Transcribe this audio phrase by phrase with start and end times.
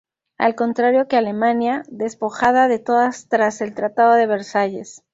[0.39, 5.03] Al contrario que Alemania, despojada de todas tras el Tratado de Versalles.